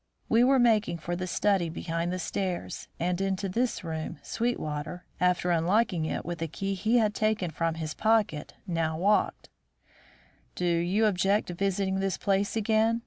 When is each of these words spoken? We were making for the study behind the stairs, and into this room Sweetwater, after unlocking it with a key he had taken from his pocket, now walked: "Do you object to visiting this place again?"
We 0.27 0.43
were 0.43 0.57
making 0.57 0.97
for 0.97 1.15
the 1.15 1.27
study 1.27 1.69
behind 1.69 2.11
the 2.11 2.17
stairs, 2.17 2.87
and 2.99 3.21
into 3.21 3.47
this 3.47 3.83
room 3.83 4.17
Sweetwater, 4.23 5.05
after 5.19 5.51
unlocking 5.51 6.05
it 6.05 6.25
with 6.25 6.41
a 6.41 6.47
key 6.47 6.73
he 6.73 6.97
had 6.97 7.13
taken 7.13 7.51
from 7.51 7.75
his 7.75 7.93
pocket, 7.93 8.55
now 8.65 8.97
walked: 8.97 9.49
"Do 10.55 10.65
you 10.65 11.05
object 11.05 11.49
to 11.49 11.53
visiting 11.53 11.99
this 11.99 12.17
place 12.17 12.55
again?" 12.55 12.99